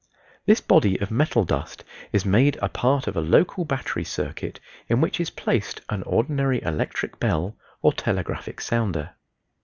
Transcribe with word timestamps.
This 0.47 0.61
body 0.61 0.99
of 0.99 1.11
metal 1.11 1.45
dust 1.45 1.83
is 2.11 2.25
made 2.25 2.57
a 2.59 2.69
part 2.69 3.05
of 3.05 3.15
a 3.15 3.21
local 3.21 3.65
battery 3.65 4.03
circuit 4.03 4.59
in 4.89 4.99
which 4.99 5.19
is 5.19 5.29
placed 5.29 5.81
an 5.89 6.01
ordinary 6.07 6.59
electric 6.63 7.19
bell 7.19 7.55
or 7.83 7.93
telegraphic 7.93 8.61
sounder. 8.61 9.11